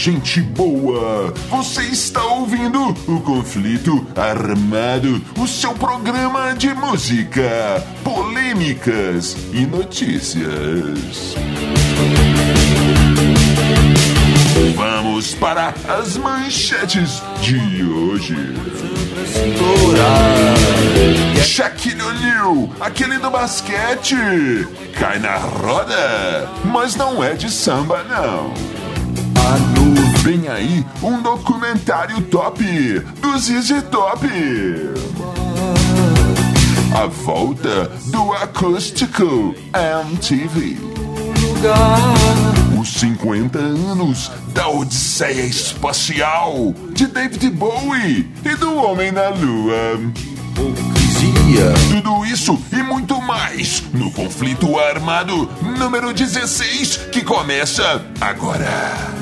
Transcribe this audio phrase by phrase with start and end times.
[0.00, 1.30] gente boa!
[1.50, 11.36] Você está ouvindo o Conflito Armado, o seu programa de música, polêmicas e notícias.
[14.74, 18.54] Vamos para as manchetes de hoje.
[21.44, 24.16] Shaquille O'Neal, aquele do basquete,
[24.98, 28.79] cai na roda, mas não é de samba não.
[30.30, 32.62] Vem aí um documentário top
[33.20, 34.24] do ZZ Top.
[36.94, 40.76] A volta do acústico MTV.
[42.80, 49.98] Os 50 anos da Odisseia Espacial de David Bowie e do Homem na Lua.
[51.90, 59.19] Tudo isso e muito mais no conflito armado número 16 que começa agora.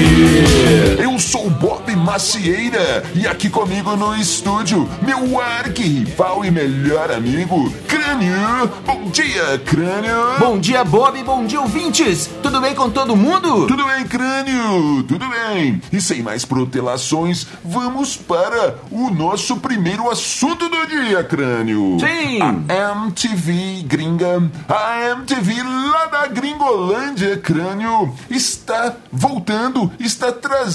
[0.00, 0.59] you.
[0.80, 7.70] Eu sou o Bob Macieira e aqui comigo no estúdio, meu arqui-rival e melhor amigo,
[7.86, 8.70] Crânio.
[8.86, 10.38] Bom dia, Crânio.
[10.38, 11.22] Bom dia, Bob.
[11.22, 12.30] Bom dia, ouvintes.
[12.42, 13.66] Tudo bem com todo mundo?
[13.66, 15.02] Tudo bem, Crânio?
[15.02, 15.82] Tudo bem.
[15.92, 21.98] E sem mais protelações, vamos para o nosso primeiro assunto do dia, Crânio.
[22.00, 22.38] Sim.
[22.40, 30.69] A MTV gringa, a MTV lá da Gringolândia, Crânio, está voltando, está trazendo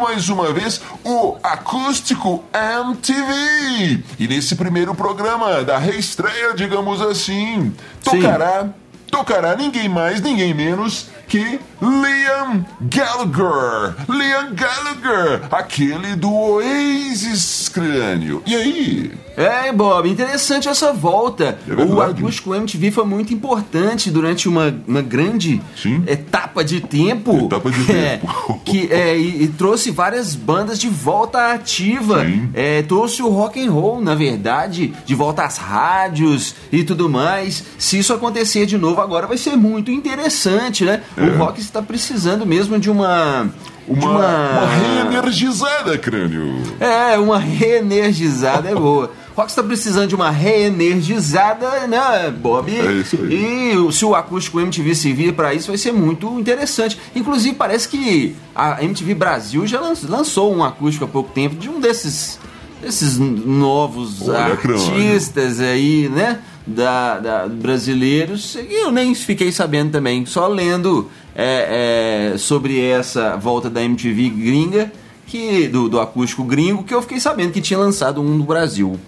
[0.00, 4.02] mais uma vez o acústico MTV.
[4.18, 7.72] E nesse primeiro programa da reestreia, digamos assim,
[8.02, 8.68] tocará,
[9.10, 13.94] tocará ninguém mais, ninguém menos que Liam Gallagher.
[14.08, 18.42] Liam Gallagher, aquele do Oasis Crânio.
[18.46, 19.12] E aí?
[19.36, 21.58] É, Bob, interessante essa volta.
[21.68, 26.04] É o acústico MTV foi muito importante durante uma, uma grande Sim.
[26.06, 27.46] etapa de tempo.
[27.46, 28.60] Etapa de É, tempo.
[28.64, 32.24] que, é, e, e trouxe várias bandas de volta ativa.
[32.54, 37.64] É, trouxe o rock and roll, na verdade, de volta às rádios e tudo mais.
[37.76, 41.02] Se isso acontecer de novo agora, vai ser muito interessante, né?
[41.16, 43.48] O rock está precisando mesmo de uma.
[43.88, 44.08] de É.
[44.08, 46.54] Uma, uma reenergizada, Crânio.
[46.80, 49.10] É, uma reenergizada é boa.
[49.36, 52.70] O Rock está precisando de uma reenergizada, né, Bob?
[52.70, 53.74] É isso aí.
[53.88, 56.98] E se o acústico MTV servir para isso, vai ser muito interessante.
[57.14, 61.68] Inclusive, parece que a MTV Brasil já lan- lançou um acústico há pouco tempo de
[61.68, 62.38] um desses,
[62.80, 64.86] desses novos Olha, Crânio.
[64.86, 66.38] artistas aí, né?
[66.66, 68.54] Da, da- brasileiros.
[68.56, 74.30] E eu nem fiquei sabendo também, só lendo é, é, sobre essa volta da MTV
[74.30, 74.92] gringa,
[75.26, 78.98] que, do, do acústico gringo, que eu fiquei sabendo que tinha lançado um no Brasil.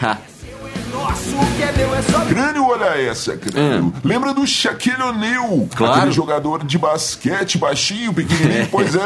[0.00, 0.16] Ha.
[2.28, 3.92] Crânio, olha essa, Crânio.
[4.04, 5.68] Lembra do Shaquille O'Neal?
[5.72, 5.76] É.
[5.76, 5.94] Claro.
[5.94, 8.68] Aquele jogador de basquete baixinho, pequenininho?
[8.70, 9.00] pois é.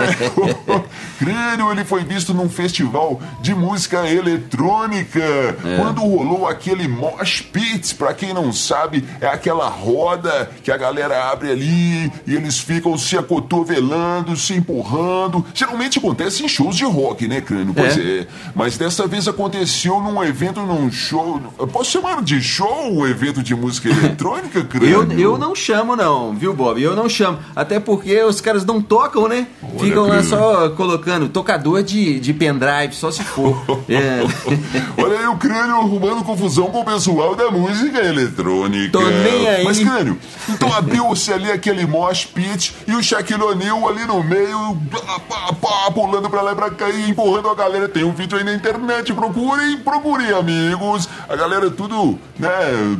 [1.18, 5.20] Crânio, ele foi visto num festival de música eletrônica.
[5.20, 5.76] É.
[5.78, 11.30] Quando rolou aquele mosh pit, pra quem não sabe, é aquela roda que a galera
[11.30, 15.44] abre ali e eles ficam se acotovelando, se empurrando.
[15.54, 17.74] Geralmente acontece em shows de rock, né, Crânio?
[17.74, 18.20] Pois É.
[18.20, 18.26] é.
[18.54, 21.40] Mas dessa vez aconteceu num evento, num show.
[21.58, 25.12] Eu posso chamar de show um evento de música eletrônica, Crânio?
[25.12, 26.80] Eu, eu não chamo, não, viu, Bob?
[26.82, 27.38] Eu não chamo.
[27.54, 29.46] Até porque os caras não tocam, né?
[29.62, 33.56] Olha, Ficam lá só colocando tocador de, de pendrive, só se for.
[33.88, 34.20] É.
[35.00, 38.90] Olha aí o crânio arrumando confusão com o pessoal da música eletrônica.
[38.90, 39.64] Tô nem aí.
[39.64, 44.76] Mas, crânio, então abriu-se ali aquele mosh pit e o Shaquille O'Neal ali no meio,
[44.90, 47.88] pá, pá, pá, pulando pra lá e pra cá e empurrando a galera.
[47.88, 51.08] Tem um vídeo aí na internet, procurem, procurem, amigos.
[51.28, 52.48] A galera tudo, né,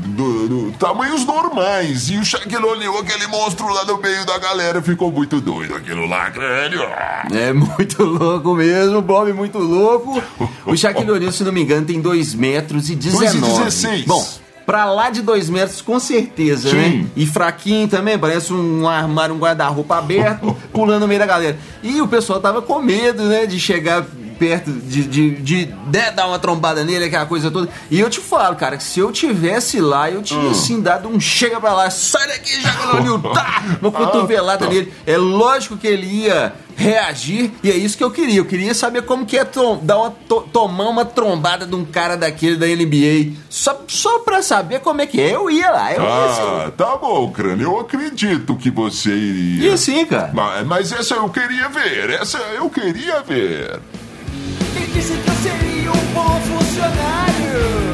[0.09, 2.09] do, do- tamanhos normais.
[2.11, 6.07] E o Shaquille O'Neal, aquele monstro lá no meio da galera, ficou muito doido aquilo
[6.07, 6.83] lá, crânio.
[7.33, 10.23] É muito louco mesmo, Bob, muito louco.
[10.65, 13.39] O Shaquille O'Neal, se não me engano, tem 2 metros e 19.
[13.39, 14.05] 2,16.
[14.07, 14.27] Bom,
[14.65, 16.77] pra lá de 2 metros, com certeza, Sim.
[16.77, 17.07] né?
[17.17, 21.57] E fraquinho também, parece um armário, um guarda-roupa aberto, pulando no meio da galera.
[21.83, 24.05] E o pessoal tava com medo, né, de chegar
[24.39, 27.69] perto, de, de, de, né, dar uma trombada nele, aquela coisa toda.
[27.91, 31.19] E eu te falo, cara, que se eu tivesse lá, eu tinha, assim, dado um
[31.21, 33.63] chega pra lá, sai daqui, Shaquille O'Neal, tá!
[33.81, 34.93] Uma cotovelada nele.
[35.07, 38.37] É lógico que ele ia reagir, e é isso que eu queria.
[38.39, 39.47] Eu queria saber como que é
[39.83, 43.33] dar uma, to- tomar uma trombada de um cara daquele da NBA.
[43.49, 45.35] Só, só pra saber como é que é.
[45.35, 46.73] Eu ia lá, eu ia Ah, sim.
[46.77, 47.65] tá bom, crânio.
[47.69, 49.71] Eu acredito que você iria.
[49.71, 50.31] Ia sim, cara.
[50.35, 52.11] Mas, mas essa eu queria ver.
[52.11, 53.81] Essa eu queria ver.
[54.97, 57.93] Disse que eu seria um bom funcionário?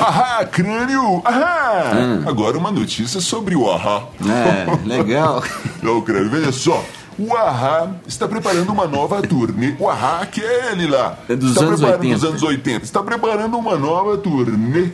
[0.00, 1.20] Ahá, crânio!
[1.24, 2.22] Ahá!
[2.24, 4.04] Agora uma notícia sobre o Ahá.
[4.24, 5.42] É, legal.
[5.82, 6.84] Não, crânio, veja só.
[7.18, 9.74] O Ahá está preparando uma nova turnê.
[9.76, 11.18] O Ahá, aquele lá.
[11.28, 12.14] É dos está anos preparando 80.
[12.14, 12.84] dos anos 80.
[12.84, 14.90] Está preparando uma nova turnê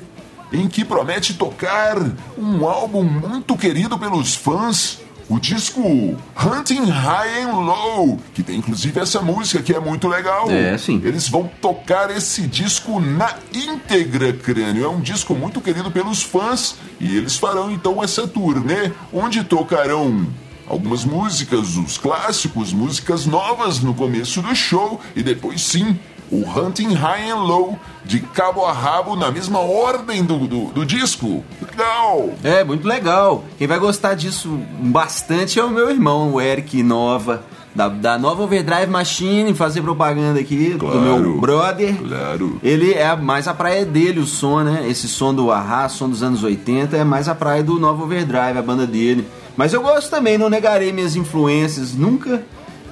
[0.50, 1.98] em que promete tocar
[2.38, 5.00] um álbum muito querido pelos fãs.
[5.30, 10.50] O disco Hunting High and Low, que tem inclusive essa música que é muito legal.
[10.50, 11.00] É, sim.
[11.04, 14.84] Eles vão tocar esse disco na íntegra, crânio.
[14.84, 20.26] É um disco muito querido pelos fãs e eles farão então essa turnê onde tocarão
[20.66, 25.96] algumas músicas, os clássicos, músicas novas no começo do show e depois sim
[26.30, 30.86] o Hunting High and Low de cabo a rabo na mesma ordem do, do, do
[30.86, 31.44] disco.
[31.60, 32.30] Legal!
[32.42, 33.44] É, muito legal.
[33.58, 34.48] Quem vai gostar disso
[34.80, 37.42] bastante é o meu irmão, o Eric Nova,
[37.74, 41.00] da, da Nova Overdrive Machine, fazer propaganda aqui, do Claro.
[41.00, 41.96] meu brother.
[41.96, 42.58] Claro.
[42.62, 44.86] Ele é mais a praia dele, o som, né?
[44.88, 48.58] Esse som do Ahá, som dos anos 80, é mais a praia do Nova Overdrive,
[48.58, 49.26] a banda dele.
[49.56, 52.42] Mas eu gosto também, não negarei minhas influências, nunca.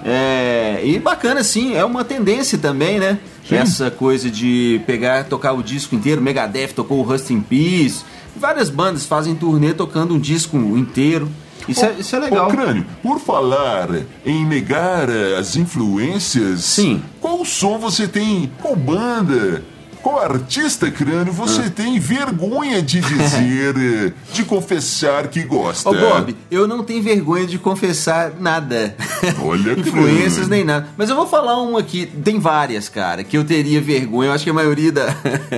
[0.05, 3.19] É, e bacana, sim, é uma tendência também, né?
[3.51, 6.21] Essa coisa de pegar, tocar o disco inteiro.
[6.21, 8.05] Megadeth tocou o Rust in Peace.
[8.37, 11.29] Várias bandas fazem turnê tocando um disco inteiro.
[11.67, 12.49] Isso, é, isso é legal.
[12.49, 13.89] Crânio, por falar
[14.25, 15.09] em negar
[15.39, 17.03] as influências, Sim.
[17.21, 19.63] qual som você tem, qual banda,
[20.03, 21.71] qual artista, Crânio, você Ah.
[21.71, 25.89] tem vergonha de dizer, de confessar que gosta?
[25.91, 28.95] Ô Bob, eu não tenho vergonha de confessar nada.
[29.43, 30.49] Olha, Influências crânio.
[30.51, 30.89] nem nada.
[30.97, 34.31] Mas eu vou falar uma aqui, tem várias, cara, que eu teria vergonha.
[34.31, 35.07] Eu acho que a maioria da,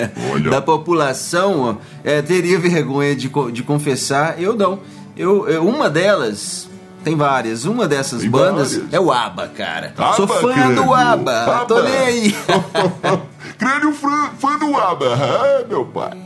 [0.50, 4.40] da população é, teria vergonha de, de confessar.
[4.40, 4.80] Eu não.
[5.16, 6.68] Eu, eu- uma delas.
[7.02, 7.64] Tem várias.
[7.64, 8.92] Uma dessas Tem bandas várias.
[8.92, 9.94] é o ABBA, cara.
[9.96, 10.76] ABBA, Sou fã crânio.
[10.84, 11.44] do ABBA.
[11.66, 11.82] Tô ABBA.
[11.82, 12.34] nem aí.
[13.60, 16.16] Crânio fã, fã do ABBA, ah, meu pai.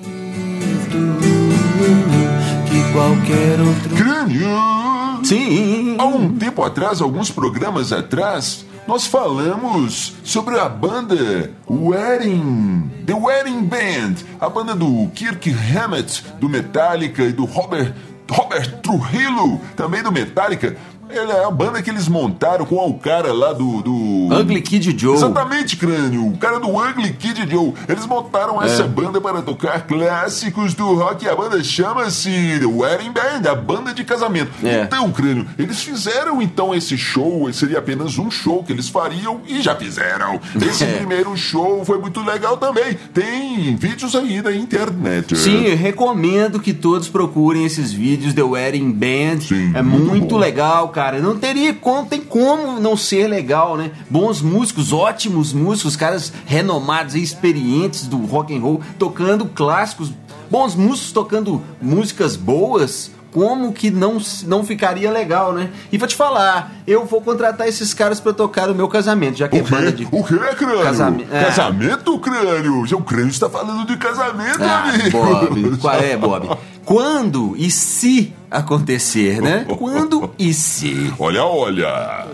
[2.69, 3.97] que qualquer outro.
[3.97, 5.25] Crânio!
[5.25, 5.97] Sim.
[5.99, 13.63] Há um tempo atrás, alguns programas atrás, nós falamos sobre a banda Wedding, The Wedding
[13.63, 17.97] Band, a banda do Kirk Hammett, do Metallica, e do Robert,
[18.31, 20.77] Robert Trujillo, também do Metallica.
[21.11, 23.83] Ele é a banda que eles montaram com o cara lá do.
[23.83, 24.29] do...
[24.41, 25.15] Ugly Kid Joe.
[25.15, 26.27] Exatamente, crânio.
[26.29, 27.73] O cara do Ugly Kid Joe.
[27.89, 28.67] Eles montaram É.
[28.67, 31.25] essa banda para tocar clássicos do rock.
[31.25, 34.51] E a banda chama-se The Wedding Band, a banda de casamento.
[34.65, 34.83] É.
[34.83, 37.53] Então, crânio, eles fizeram então esse show.
[37.53, 40.41] Seria apenas um show que eles fariam e já fizeram.
[40.61, 40.97] Esse É.
[40.97, 42.95] primeiro show foi muito legal também.
[43.13, 45.37] Tem vídeos aí na internet.
[45.37, 49.41] Sim, eu recomendo que todos procurem esses vídeos The Wedding Band.
[49.43, 51.21] Sim, é muito muito, legal, cara.
[51.21, 53.91] Não teria como, tem como não ser legal, né?
[54.09, 60.13] Bons músicos, ótimos músicos, caras renomados e experientes do rock and roll, tocando clássicos,
[60.51, 63.11] bons músicos tocando músicas boas.
[63.35, 65.69] Como que não, não ficaria legal, né?
[65.91, 69.49] E vou te falar, eu vou contratar esses caras pra tocar no meu casamento, já
[69.49, 70.05] que é O banda quê?
[70.05, 70.05] de.
[70.13, 70.83] O quê, crânio?
[70.85, 71.45] Casame- é.
[71.47, 72.83] Casamento, crânio?
[72.97, 75.11] O crânio está falando de casamento, Ah, amigo.
[75.19, 76.49] Bob, qual é, Bob?
[76.85, 79.65] Quando e se acontecer, né?
[79.79, 81.13] Quando e se.
[81.19, 82.27] Olha, olha.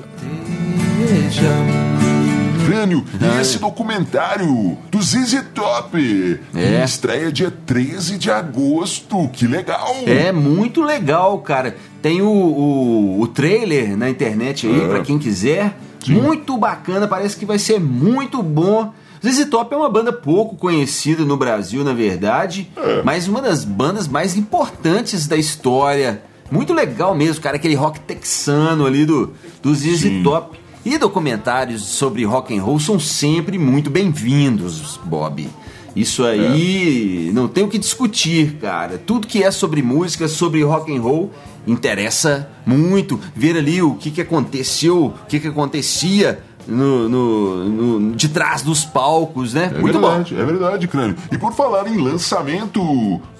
[2.66, 6.40] Crânio, e esse documentário do ZZ Top?
[6.54, 6.84] É.
[6.84, 9.28] Estreia dia 13 de agosto.
[9.32, 9.94] Que legal!
[10.06, 11.76] É muito legal, cara.
[12.00, 14.88] Tem o, o, o trailer na internet aí, É.
[14.88, 15.76] pra quem quiser.
[16.06, 18.92] Muito bacana, parece que vai ser muito bom.
[19.24, 23.02] ZZ Top é uma banda pouco conhecida no Brasil, na verdade, É.
[23.02, 26.22] mas uma das bandas mais importantes da história.
[26.50, 30.22] Muito legal mesmo, cara, aquele rock texano ali do, do ZZ Sim.
[30.22, 30.58] Top.
[30.84, 35.46] E documentários sobre rock and roll são sempre muito bem-vindos, Bob.
[35.94, 38.96] Isso aí não tem o que discutir, cara.
[38.96, 41.30] Tudo que é sobre música, sobre rock and roll,
[41.66, 43.20] interessa muito.
[43.36, 48.62] Ver ali o que, que aconteceu, o que, que acontecia no, no- no- de trás
[48.62, 49.72] dos palcos, né?
[49.74, 51.16] É muito verdade, é verdade, crânio.
[51.32, 52.80] E por falar em lançamento,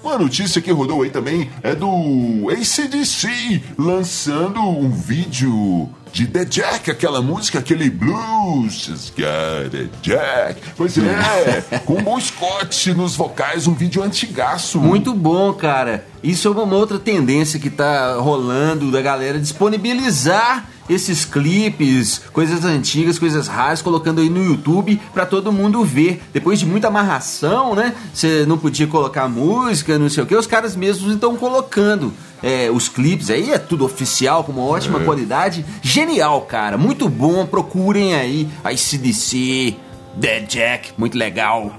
[0.03, 6.91] uma notícia que rodou aí também é do ACDC lançando um vídeo de The Jack,
[6.91, 9.13] aquela música, aquele blues.
[9.17, 10.61] Got a Jack.
[10.75, 14.77] Pois é, com o Bon Scott nos vocais, um vídeo antigaço.
[14.79, 14.87] bom.
[14.87, 16.05] Muito bom, cara.
[16.21, 23.17] Isso é uma outra tendência que tá rolando da galera disponibilizar esses clipes, coisas antigas,
[23.17, 26.21] coisas raras, colocando aí no YouTube pra todo mundo ver.
[26.33, 27.95] Depois de muita amarração, né?
[28.13, 32.11] Você não podia colocar música, não sei o que, os caras mesmos estão colocando
[32.43, 35.65] é, os clipes aí, é tudo oficial, com uma ótima qualidade.
[35.81, 37.45] Genial, cara, muito bom.
[37.45, 39.75] Procurem aí a ICDC,
[40.17, 41.73] Dead Jack, muito legal.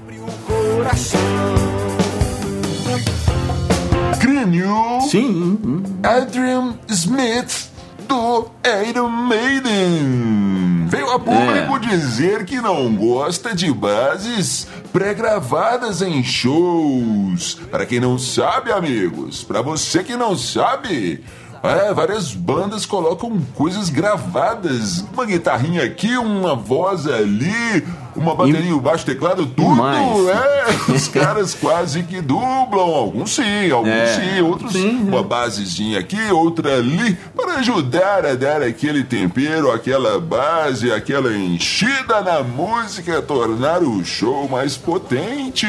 [4.19, 5.01] Crânio.
[5.11, 5.59] Sim.
[6.03, 7.72] Adrian Smith
[8.13, 8.51] do
[8.87, 10.87] Iron Maiden.
[10.87, 17.55] Veio a público dizer que não gosta de bases pré-gravadas em shows.
[17.71, 21.25] Para quem não sabe, amigos, para você que não sabe,
[21.63, 25.05] é, várias bandas colocam coisas gravadas.
[25.13, 27.85] Uma guitarrinha aqui, uma voz ali,
[28.17, 29.71] uma bateria, um baixo teclado, tudo.
[29.71, 30.29] mais.
[30.29, 32.81] É, os caras quase que dublam.
[32.81, 34.07] Alguns sim, alguns É.
[34.21, 40.19] sim, outros Sim, uma basezinha aqui, outra ali, para ajudar a dar aquele tempero, aquela
[40.21, 45.67] base, aquela enchida na música, tornar o show mais potente.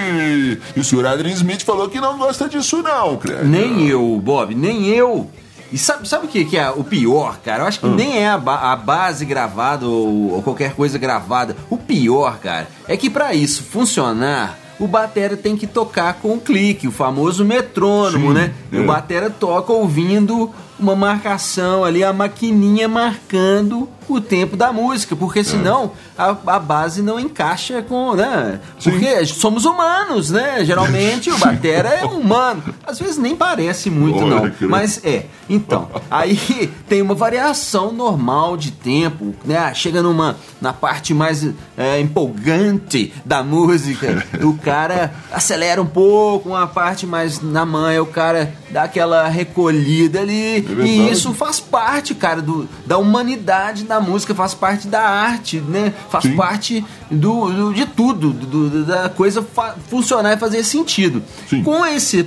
[0.76, 3.44] E o senhor Adrian Smith falou que não gosta disso não, cara.
[3.44, 5.30] Nem eu, Bob, nem eu.
[5.74, 7.64] E sabe, sabe o que, que é o pior, cara?
[7.64, 11.58] Eu acho que nem é a, ba- a base gravada ou, ou qualquer coisa gravada.
[11.68, 16.40] O pior, cara, é que pra isso funcionar, o batera tem que tocar com o
[16.40, 18.54] clique, o famoso metrônomo, Sim, né?
[18.72, 18.80] E é.
[18.82, 20.52] o batera toca ouvindo
[20.84, 27.02] uma marcação ali, a maquininha marcando o tempo da música, porque senão a, a base
[27.02, 28.60] não encaixa com, né?
[28.80, 28.92] Sim.
[28.92, 30.64] Porque somos humanos, né?
[30.66, 32.64] Geralmente o batera é humano.
[32.86, 34.42] Às vezes nem parece muito, Olha, não.
[34.42, 34.56] cara.
[34.62, 35.26] Mas é.
[35.50, 39.74] Então, aí tem uma variação normal de tempo, né?
[39.74, 41.48] Chega numa na parte mais
[41.78, 48.06] é, empolgante da música, o cara acelera um pouco, uma parte mais na manha, o
[48.06, 50.62] cara dá aquela recolhida ali.
[50.82, 55.60] É e isso faz parte, cara, do, da humanidade da música, faz parte da arte,
[55.60, 55.94] né?
[56.10, 56.36] Faz Sim.
[56.36, 59.46] parte do, do- de tudo, do- da coisa
[59.90, 61.22] funcionar e fazer sentido.
[61.50, 61.64] Sim.
[61.64, 62.26] Com esse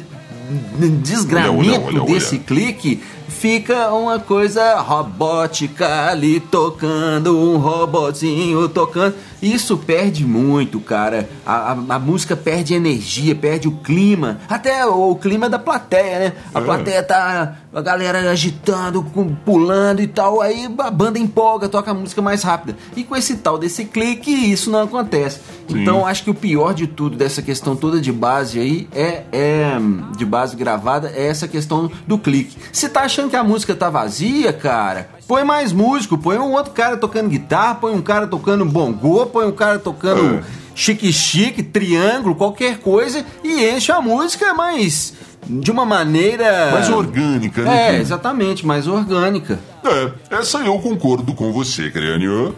[1.02, 2.12] desgramento Olha, olha, olha, olha.
[2.14, 9.14] desse clique, fica uma coisa robótica ali tocando, um robozinho tocando.
[9.42, 11.28] Isso perde muito, cara.
[11.44, 14.38] A, a- a música perde energia, perde o clima.
[14.48, 16.32] Até o clima da plateia, né?
[16.54, 16.62] A É.
[16.64, 17.56] plateia tá.
[17.74, 20.40] A galera agitando, com- pulando e tal.
[20.40, 22.74] Aí a banda empolga, toca a música mais rápida.
[22.96, 25.40] E com esse tal desse clique, isso não acontece.
[25.68, 25.82] Sim.
[25.82, 29.76] Então acho que o pior de tudo dessa questão toda de base aí é, é
[30.16, 32.56] de base gravada é essa questão do clique.
[32.72, 36.72] Se tá achando que a música tá vazia, cara, põe mais músico, põe um outro
[36.72, 40.42] cara tocando guitarra, põe um cara tocando bongô, põe um cara tocando É.
[40.74, 45.14] chique-chique, triângulo, qualquer coisa e enche a música, mas
[45.48, 47.96] de uma maneira Mais orgânica, né?
[47.96, 49.58] É, exatamente, mais orgânica.
[49.82, 52.54] É, essa eu concordo com você, Crânio.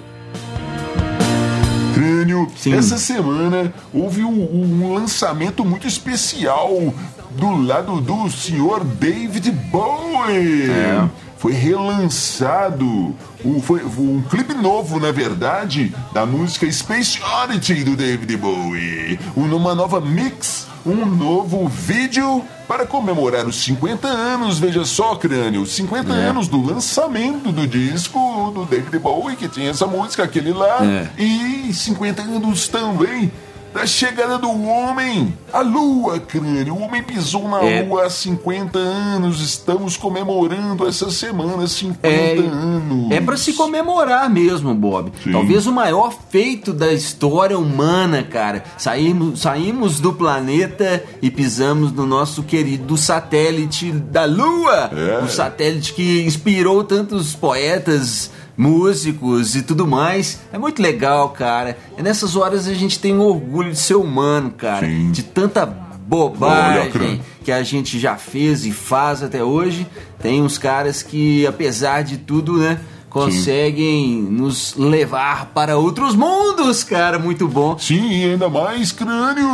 [2.56, 2.74] Sim.
[2.74, 6.92] essa semana houve um, um lançamento muito especial
[7.30, 10.70] do lado do senhor David Bowie.
[10.70, 11.08] É.
[11.38, 13.14] Foi relançado
[13.44, 19.18] um, foi, um clipe novo, na verdade, da música Space Oddity do David Bowie.
[19.36, 26.12] Uma nova mix, um novo vídeo para comemorar os 50 anos, veja só, crânio, 50
[26.12, 26.26] É.
[26.28, 31.08] anos do lançamento do disco do David Bowie, que tinha essa música, aquele lá, É.
[31.22, 33.30] e 50 anos também
[33.72, 36.74] da chegada do homem à lua, crânio.
[36.74, 37.82] O homem pisou na É.
[37.82, 43.10] lua há 50 anos, estamos comemorando essa semana 50 É, anos.
[43.10, 45.12] é para se comemorar mesmo, Bob.
[45.22, 45.32] Sim.
[45.32, 48.64] Talvez o maior feito da história humana, cara.
[48.78, 54.90] Saímos, saímos do planeta e pisamos no nosso querido satélite da Lua.
[54.92, 55.24] É.
[55.24, 60.40] O satélite que inspirou tantos poetas, músicos e tudo mais.
[60.52, 61.78] É muito legal, cara.
[61.96, 64.84] É nessas horas a gente tem um orgulho de ser humano, cara.
[64.84, 65.12] Sim.
[65.12, 69.86] De tanta bobagem que a gente já fez e faz até hoje.
[70.18, 77.18] Tem uns caras que, apesar de tudo, né, conseguem nos levar para outros mundos, cara.
[77.18, 77.78] Muito bom.
[77.78, 79.48] Sim, ainda mais crânio,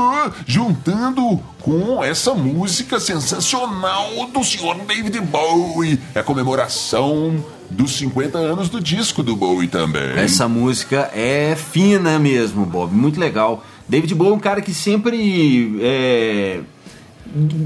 [0.47, 6.01] juntando com essa música sensacional do senhor David Bowie.
[6.15, 10.13] É a comemoração dos 50 anos do disco do Bowie também.
[10.17, 12.95] Essa música é fina mesmo, Bob.
[12.95, 13.65] Muito legal.
[13.89, 16.61] David Bowie é um cara que sempre é,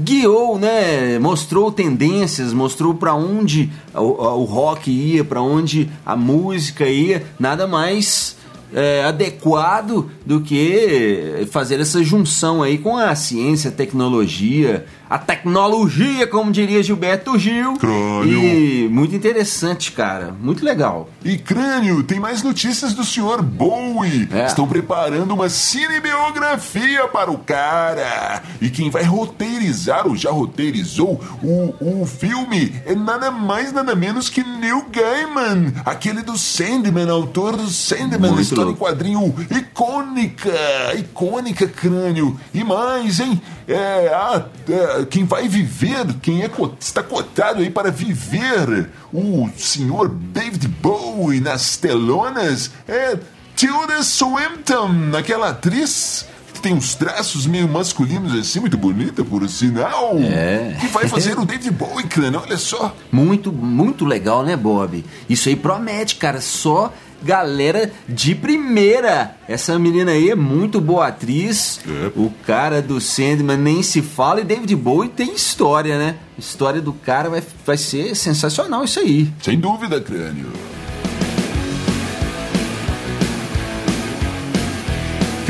[0.03, 1.19] guiou, né?
[1.19, 7.25] Mostrou tendências, mostrou para onde o, o rock ia, para onde a música ia.
[7.39, 8.35] Nada mais
[8.73, 16.27] é, adequado do que fazer essa junção aí com a ciência, a tecnologia, a tecnologia,
[16.27, 17.73] como diria Gilberto Gil.
[17.77, 18.43] Crânio.
[18.43, 20.35] E muito interessante, cara.
[20.39, 21.09] Muito legal.
[21.25, 24.29] E Crânio, tem mais notícias do senhor Bowie.
[24.31, 24.45] É.
[24.45, 28.43] Estão preparando uma cinebiografia para o cara.
[28.61, 34.29] E quem vai roteirizar ou já roteirizou o, o filme é nada mais, nada menos
[34.29, 40.49] que Neil Gaiman, aquele do Sandman, autor do Sandman, Muito história em quadrinho icônica,
[40.97, 42.39] icônica crânio.
[42.53, 43.41] E mais, hein?
[43.67, 46.49] É, a- é, quem vai viver, quem é,
[46.79, 53.17] está cotado aí para viver o senhor David Bowie nas telonas é
[53.55, 60.17] Tilda Swinton, aquela atriz que tem uns traços meio masculinos assim, muito bonita, por sinal.
[60.17, 60.75] É.
[60.79, 62.93] Que vai fazer o David Bowie, crânio, olha só.
[63.11, 65.05] Muito, muito legal, né, Bob?
[65.29, 66.41] Isso aí promete, cara.
[66.41, 69.35] Só galera de primeira.
[69.47, 71.79] Essa menina aí é muito boa atriz.
[71.87, 72.11] É.
[72.15, 74.41] O cara do Sandman nem se fala.
[74.41, 76.15] E David Bowie tem história, né?
[76.37, 79.31] A história do cara vai, vai ser sensacional isso aí.
[79.41, 80.47] Sem dúvida, crânio.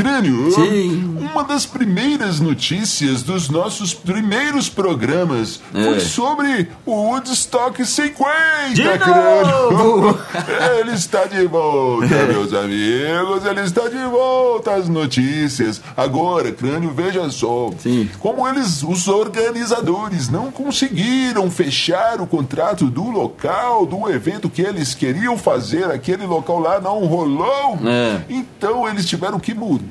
[0.04, 1.16] Crânio, Sim.
[1.20, 6.00] uma das primeiras notícias dos nossos primeiros programas foi É.
[6.00, 10.18] sobre o Woodstock 50, De crânio.
[10.80, 15.80] Ele está de volta, meus amigos, ele está de volta às notícias.
[15.96, 17.70] Agora, crânio, veja só.
[17.78, 18.08] Sim.
[18.18, 24.94] Como eles, os organizadores, não conseguiram fechar o contrato do local, do evento que eles
[24.94, 27.78] queriam fazer, aquele local lá não rolou.
[27.84, 28.20] É.
[28.28, 29.89] Então eles tiveram que mudar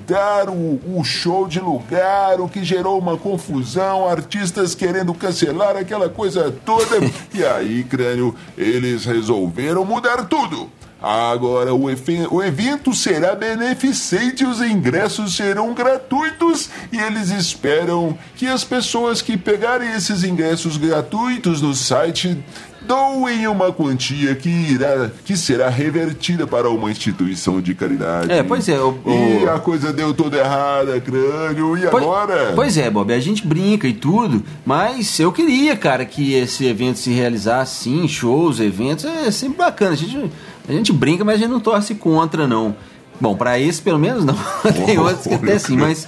[0.50, 6.54] o, o show de lugar, o que gerou uma confusão, artistas querendo cancelar aquela coisa
[6.66, 6.98] toda.
[7.34, 10.70] e aí, crânio, eles resolveram mudar tudo.
[11.02, 11.86] Agora o,
[12.32, 19.38] o evento será beneficente, os ingressos serão gratuitos e eles esperam que as pessoas que
[19.38, 22.38] pegarem esses ingressos gratuitos no site
[22.82, 28.32] doem uma quantia que irá que será revertida para uma instituição de caridade.
[28.32, 31.78] É, pois é, o- E o- a coisa deu toda errada, crânio.
[31.78, 32.54] E Pois- agora?
[32.56, 36.98] Pois é, Bob, a gente brinca e tudo, mas eu queria, cara, que esse evento
[37.00, 39.92] se realizasse sim, shows, eventos, é sempre bacana.
[39.92, 40.32] A gente,
[40.70, 42.76] a gente brinca, mas a gente não torce contra, não.
[43.20, 44.36] Bom, pra esse pelo menos não.
[44.86, 46.08] Tem outros que até sim, mas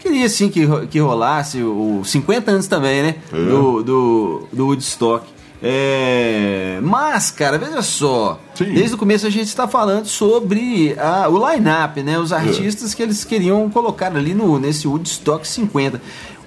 [0.00, 3.14] queria sim que, que rolasse os 50 anos também, né?
[3.32, 3.36] É.
[3.36, 5.24] Do, do, do Woodstock.
[5.62, 8.40] É, mas, cara, veja só.
[8.54, 8.72] Sim.
[8.72, 12.18] Desde o começo a gente está falando sobre a- o line-up, né?
[12.18, 16.00] Os artistas que eles queriam colocar ali no, nesse Woodstock 50.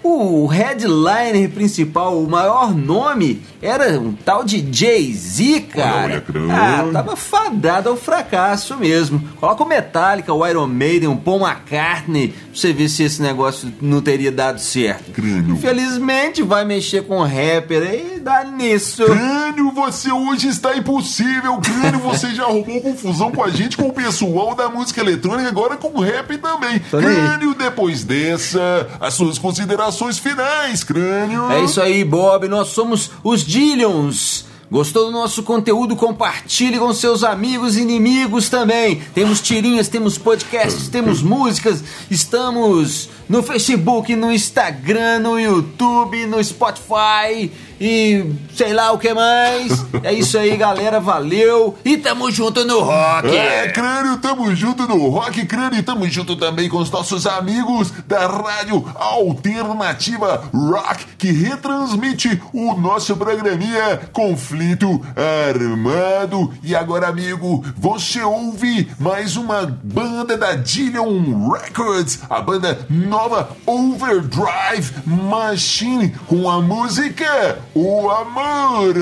[0.04, 6.04] O headliner principal, o maior nome, era um tal de Jay-Z, cara.
[6.04, 6.52] Olha, crânio.
[6.52, 9.22] Ah, tava fadado ao fracasso mesmo.
[9.39, 13.72] Coloca o Metallica, o Iron Maiden, o Paul McCartney, pra você ver se esse negócio
[13.82, 15.12] não teria dado certo.
[15.13, 15.54] Crânio.
[15.54, 19.06] Infelizmente vai mexer com rapper e dá nisso.
[19.06, 21.62] Crânio, você hoje está impossível.
[21.62, 25.78] Crânio, você já arrumou confusão com a gente, com o pessoal da música eletrônica, agora
[25.78, 26.80] com o rap também.
[26.92, 27.16] Tô nem aí.
[27.16, 31.51] Crânio, depois dessa, as suas considerações finais, Crânio.
[31.51, 32.47] É isso aí, Bob.
[32.47, 34.45] Nós somos os Dillions.
[34.73, 35.95] Gostou do nosso conteúdo?
[35.95, 39.01] Compartilhe com seus amigos e inimigos também.
[39.13, 41.84] Temos tirinhas, temos podcasts, temos músicas.
[42.10, 47.51] Estamos no Facebook, no Instagram, no YouTube, no Spotify
[47.84, 49.86] e sei lá o que mais.
[50.04, 51.02] É isso aí, galera.
[51.02, 53.28] Valeu e tamo junto no rock.
[53.28, 57.91] É, Crânio, tamo junto no Rock Crânio e tamo junto também com os nossos amigos
[58.08, 66.54] da Rádio Alternativa Rock, que retransmite o nosso programinha Conflito Armado.
[66.63, 74.93] E agora, amigo, você ouve mais uma banda da Dillion Records, a banda nova Overdrive
[75.06, 78.93] Machine, com a música O Amor.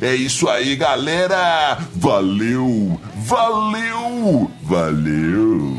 [0.00, 1.78] É isso aí, galera.
[1.94, 5.76] Valeu, valeu, valeu.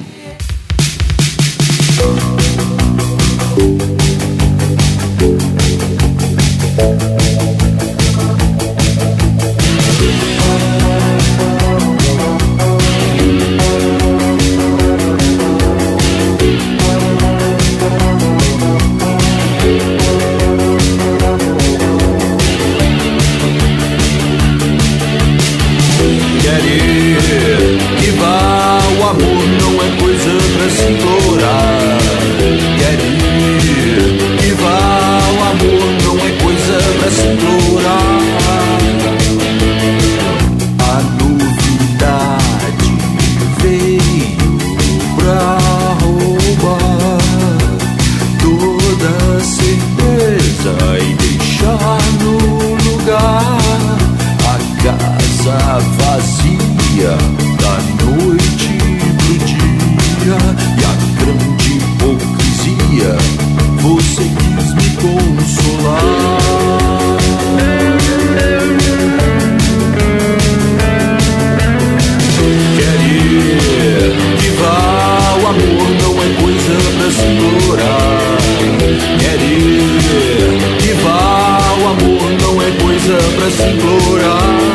[79.18, 80.78] querer.
[80.80, 84.73] Que vá, o amor não é coisa pra se implorar.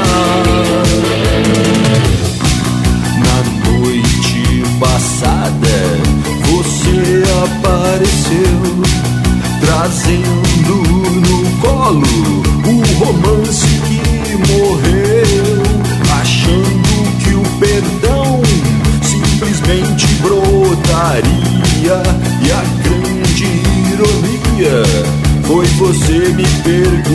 [26.68, 27.07] Você